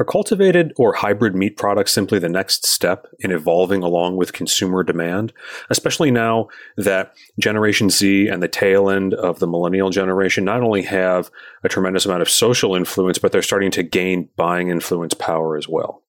Are 0.00 0.06
cultivated 0.06 0.72
or 0.78 0.94
hybrid 0.94 1.34
meat 1.34 1.58
products 1.58 1.92
simply 1.92 2.18
the 2.18 2.28
next 2.28 2.64
step 2.64 3.06
in 3.18 3.30
evolving 3.30 3.82
along 3.82 4.16
with 4.16 4.32
consumer 4.32 4.82
demand, 4.82 5.34
especially 5.68 6.10
now 6.10 6.48
that 6.78 7.12
Generation 7.38 7.90
Z 7.90 8.28
and 8.28 8.42
the 8.42 8.48
tail 8.48 8.88
end 8.88 9.12
of 9.12 9.38
the 9.38 9.46
millennial 9.46 9.90
generation 9.90 10.46
not 10.46 10.62
only 10.62 10.80
have 10.82 11.30
a 11.62 11.68
tremendous 11.68 12.06
amount 12.06 12.22
of 12.22 12.30
social 12.30 12.74
influence, 12.74 13.18
but 13.18 13.32
they're 13.32 13.42
starting 13.42 13.70
to 13.72 13.82
gain 13.82 14.30
buying 14.34 14.70
influence 14.70 15.12
power 15.12 15.58
as 15.58 15.68
well? 15.68 16.02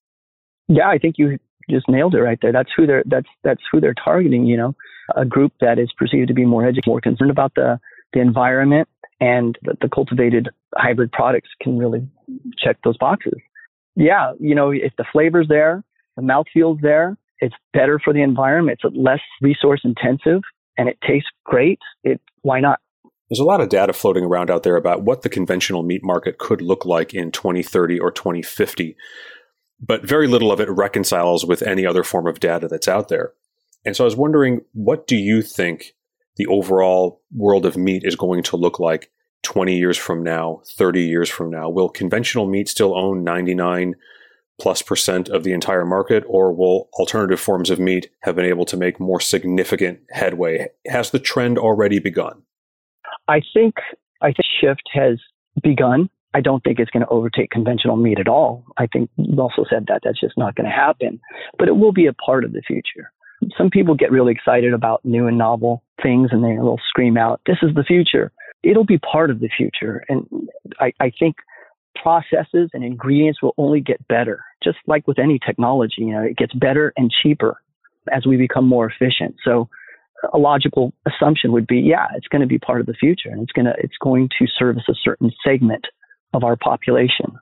Yeah, 0.70 0.88
I 0.88 0.98
think 0.98 1.15
you 1.18 1.38
just 1.70 1.89
nailed 1.89 2.15
it 2.15 2.22
right 2.22 2.39
there. 2.42 2.53
That's 2.53 2.72
who 2.75 2.88
they're 2.88 3.03
that's 3.06 3.27
that's 3.44 3.62
who 3.70 3.82
they're 3.82 3.94
targeting. 3.94 4.46
You 4.46 4.56
know, 4.56 4.75
a 5.15 5.25
group 5.25 5.53
that 5.62 5.79
is 5.79 5.91
perceived 5.98 6.27
to 6.27 6.34
be 6.34 6.46
more 6.46 6.63
educated, 6.63 6.88
more 6.88 7.01
concerned 7.01 7.32
about 7.32 7.53
the 7.55 7.79
the 8.13 8.20
environment, 8.20 8.88
and 9.20 9.58
the, 9.63 9.75
the 9.82 9.89
cultivated 9.89 10.50
hybrid 10.75 11.12
products 11.12 11.50
can 11.62 11.77
really 11.77 12.08
check 12.58 12.77
those 12.84 12.98
boxes. 12.98 13.34
Yeah, 13.96 14.34
you 14.39 14.53
know, 14.53 14.72
if 14.72 14.93
the 14.98 15.05
flavor's 15.12 15.48
there, 15.48 15.84
the 16.15 16.22
mouthfeel's 16.22 16.79
there, 16.82 17.17
it's 17.39 17.55
better 17.74 18.00
for 18.03 18.13
the 18.13 18.22
environment. 18.22 18.79
It's 18.84 18.96
less 18.96 19.22
resource 19.41 19.82
intensive, 19.84 20.41
and 20.77 20.89
it 20.89 20.98
tastes 21.08 21.29
great. 21.43 21.79
It 22.03 22.22
why 22.41 22.60
not? 22.60 22.79
There's 23.29 23.39
a 23.39 23.46
lot 23.46 23.62
of 23.62 23.70
data 23.70 23.93
floating 23.93 24.25
around 24.25 24.51
out 24.51 24.63
there 24.63 24.75
about 24.75 25.01
what 25.01 25.24
the 25.24 25.29
conventional 25.29 25.82
meat 25.82 26.01
market 26.03 26.38
could 26.38 26.62
look 26.62 26.86
like 26.86 27.13
in 27.13 27.32
2030 27.32 28.00
or 28.00 28.12
2050 28.12 28.96
but 29.86 30.03
very 30.03 30.27
little 30.27 30.51
of 30.51 30.60
it 30.60 30.70
reconciles 30.70 31.46
with 31.46 31.62
any 31.62 31.86
other 31.86 32.03
form 32.03 32.25
of 32.25 32.39
data 32.39 32.67
that's 32.67 32.88
out 32.88 33.10
there. 33.10 33.34
And 33.85 33.95
so 33.95 34.03
I 34.03 34.05
was 34.05 34.15
wondering, 34.15 34.61
what 34.73 35.07
do 35.07 35.15
you 35.15 35.41
think 35.41 35.93
the 36.37 36.47
overall 36.47 37.21
world 37.35 37.65
of 37.65 37.77
meat 37.77 38.03
is 38.05 38.15
going 38.15 38.43
to 38.43 38.57
look 38.57 38.79
like 38.79 39.11
20 39.43 39.77
years 39.77 39.97
from 39.97 40.23
now, 40.23 40.61
30 40.77 41.01
years 41.01 41.29
from 41.29 41.49
now? 41.49 41.69
Will 41.69 41.89
conventional 41.89 42.47
meat 42.47 42.69
still 42.69 42.97
own 42.97 43.23
99 43.23 43.95
plus 44.61 44.81
percent 44.81 45.29
of 45.29 45.43
the 45.43 45.51
entire 45.51 45.85
market, 45.85 46.23
or 46.27 46.53
will 46.53 46.89
alternative 46.93 47.39
forms 47.39 47.69
of 47.69 47.79
meat 47.79 48.09
have 48.21 48.35
been 48.35 48.45
able 48.45 48.65
to 48.65 48.77
make 48.77 48.99
more 48.99 49.19
significant 49.19 49.99
headway? 50.11 50.67
Has 50.87 51.11
the 51.11 51.19
trend 51.19 51.57
already 51.57 51.99
begun? 51.99 52.43
I 53.27 53.41
think 53.53 53.75
I 54.21 54.27
think 54.27 54.45
shift 54.61 54.83
has 54.93 55.17
begun. 55.61 56.09
I 56.33 56.41
don't 56.41 56.63
think 56.63 56.79
it's 56.79 56.89
going 56.91 57.05
to 57.05 57.09
overtake 57.09 57.51
conventional 57.51 57.95
meat 57.95 58.19
at 58.19 58.27
all. 58.27 58.65
I 58.77 58.87
think 58.87 59.09
also 59.37 59.65
said 59.69 59.85
that 59.87 60.01
that's 60.03 60.19
just 60.19 60.37
not 60.37 60.55
going 60.55 60.65
to 60.65 60.75
happen, 60.75 61.19
but 61.57 61.67
it 61.67 61.75
will 61.75 61.91
be 61.91 62.07
a 62.07 62.13
part 62.13 62.43
of 62.43 62.53
the 62.53 62.61
future. 62.65 63.11
Some 63.57 63.69
people 63.69 63.95
get 63.95 64.12
really 64.12 64.31
excited 64.31 64.73
about 64.73 65.03
new 65.05 65.27
and 65.27 65.38
novel 65.38 65.83
things 66.01 66.29
and 66.31 66.43
they 66.43 66.57
will 66.57 66.79
scream 66.89 67.17
out, 67.17 67.41
this 67.45 67.57
is 67.62 67.73
the 67.75 67.83
future. 67.83 68.31
It'll 68.63 68.85
be 68.85 68.97
part 68.97 69.29
of 69.29 69.39
the 69.39 69.50
future. 69.55 70.03
And 70.09 70.27
I, 70.79 70.93
I 71.00 71.12
think 71.17 71.35
processes 71.95 72.69
and 72.73 72.83
ingredients 72.83 73.41
will 73.41 73.53
only 73.57 73.81
get 73.81 74.07
better, 74.07 74.43
just 74.63 74.77
like 74.88 75.07
with 75.07 75.19
any 75.19 75.39
technology. 75.45 75.95
You 76.00 76.13
know, 76.13 76.21
it 76.23 76.38
gets 76.38 76.53
better 76.53 76.93
and 76.97 77.12
cheaper 77.21 77.62
as 78.12 78.25
we 78.25 78.38
become 78.38 78.67
more 78.67 78.89
efficient. 78.89 79.35
So 79.43 79.69
a 80.33 80.38
logical 80.38 80.93
assumption 81.05 81.51
would 81.51 81.67
be, 81.67 81.79
yeah, 81.79 82.07
it's 82.15 82.27
going 82.27 82.41
to 82.41 82.47
be 82.47 82.59
part 82.59 82.79
of 82.79 82.85
the 82.85 82.93
future 82.93 83.29
and 83.29 83.41
it's 83.41 83.51
going 83.51 83.65
to, 83.65 83.73
it's 83.77 83.97
going 84.01 84.29
to 84.39 84.47
service 84.57 84.83
a 84.89 84.95
certain 85.03 85.31
segment 85.45 85.85
of 86.33 86.43
our 86.43 86.55
population. 86.55 87.33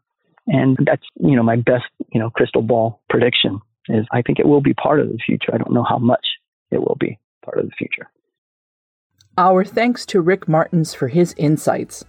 And 0.48 0.78
that's, 0.86 1.04
you 1.20 1.36
know, 1.36 1.44
my 1.44 1.56
best, 1.56 1.86
you 2.12 2.20
know, 2.20 2.30
crystal 2.32 2.64
ball 2.64 3.02
prediction 3.10 3.62
is 3.90 4.06
I 4.12 4.22
think 4.22 4.40
it 4.40 4.48
will 4.48 4.62
be 4.62 4.74
part 4.74 5.00
of 5.00 5.10
the 5.10 5.18
future. 5.26 5.54
I 5.54 5.58
don't 5.58 5.74
know 5.74 5.86
how 5.88 5.98
much 5.98 6.26
it 6.72 6.80
will 6.80 6.98
be 7.00 7.20
part 7.44 7.58
of 7.58 7.66
the 7.66 7.76
future. 7.78 8.10
Our 9.38 9.64
thanks 9.64 10.06
to 10.08 10.22
Rick 10.22 10.48
Martins 10.48 10.94
for 10.94 11.08
his 11.08 11.34
insights. 11.38 12.04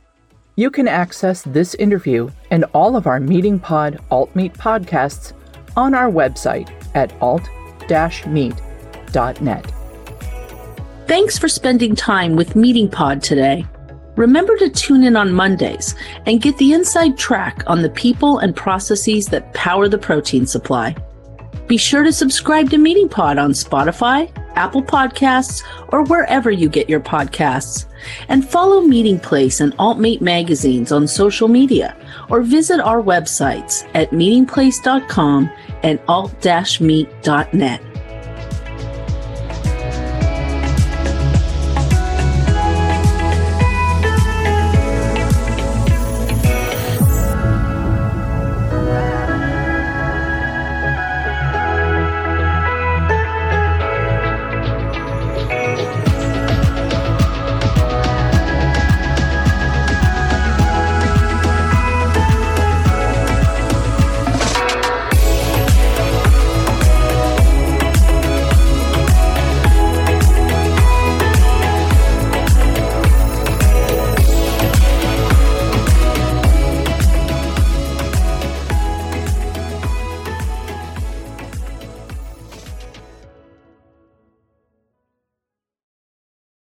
You 0.57 0.71
can 0.71 0.88
access 0.88 1.43
this 1.43 1.75
interview 1.76 2.29
and 2.50 2.64
all 2.75 2.97
of 2.97 3.07
our 3.07 3.21
Meating 3.21 3.59
Pod 3.59 4.00
Alt 4.11 4.35
Meat 4.37 4.52
podcasts 4.55 5.33
on 5.76 5.95
our 5.95 6.11
website 6.11 6.71
at 6.95 7.12
alt-meat.net. 7.23 8.52
Thanks 11.07 11.38
for 11.38 11.49
spending 11.49 11.97
time 11.97 12.37
with 12.37 12.55
Meating 12.57 12.91
Pod 12.91 13.23
today. 13.23 13.67
Remember 14.17 14.57
to 14.59 14.69
tune 14.69 15.05
in 15.05 15.17
on 15.17 15.33
Mondays 15.33 15.95
and 16.26 16.43
get 16.43 16.59
the 16.59 16.75
inside 16.75 17.17
track 17.17 17.64
on 17.67 17.81
the 17.81 17.88
people 17.91 18.38
and 18.41 18.55
processes 18.55 19.26
that 19.29 19.55
power 19.55 19.88
the 19.88 19.97
protein 19.97 20.45
supply. 20.47 20.95
Be 21.66 21.76
sure 21.76 22.02
to 22.02 22.12
subscribe 22.12 22.71
to 22.71 22.78
Meating 22.78 23.09
Pod 23.09 23.38
on 23.38 23.52
Spotify, 23.52 24.31
Apple 24.57 24.83
Podcasts, 24.83 25.62
or 25.88 26.04
wherever 26.04 26.50
you 26.50 26.69
get 26.69 26.88
your 26.88 27.00
podcasts. 27.00 27.87
And 28.28 28.49
follow 28.49 28.83
Meatingplace 28.83 29.61
and 29.61 29.76
AltMeat 29.78 30.21
magazines 30.21 30.92
on 30.92 31.07
social 31.07 31.49
media 31.49 31.97
or 32.28 32.42
visit 32.42 32.81
our 32.81 33.00
websites 33.00 33.88
at 33.95 34.11
meatingplace.com 34.11 35.50
and 35.83 36.00
alt-meat.net. 36.09 37.91